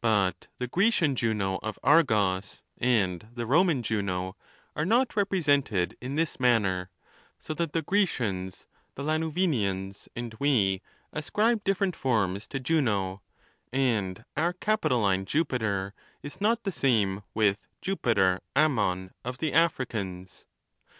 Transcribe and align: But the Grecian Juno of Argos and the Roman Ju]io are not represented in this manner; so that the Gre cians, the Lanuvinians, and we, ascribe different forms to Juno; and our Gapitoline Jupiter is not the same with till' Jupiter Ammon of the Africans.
But 0.00 0.48
the 0.58 0.66
Grecian 0.66 1.14
Juno 1.14 1.60
of 1.62 1.78
Argos 1.84 2.62
and 2.78 3.28
the 3.32 3.46
Roman 3.46 3.84
Ju]io 3.84 4.34
are 4.74 4.84
not 4.84 5.14
represented 5.14 5.96
in 6.00 6.16
this 6.16 6.40
manner; 6.40 6.90
so 7.38 7.54
that 7.54 7.72
the 7.72 7.82
Gre 7.82 7.98
cians, 8.02 8.66
the 8.96 9.04
Lanuvinians, 9.04 10.08
and 10.16 10.34
we, 10.40 10.82
ascribe 11.12 11.62
different 11.62 11.94
forms 11.94 12.48
to 12.48 12.58
Juno; 12.58 13.22
and 13.72 14.24
our 14.36 14.52
Gapitoline 14.52 15.24
Jupiter 15.26 15.94
is 16.24 16.40
not 16.40 16.64
the 16.64 16.72
same 16.72 17.22
with 17.32 17.60
till' 17.80 17.92
Jupiter 17.92 18.40
Ammon 18.56 19.12
of 19.24 19.38
the 19.38 19.52
Africans. 19.52 20.44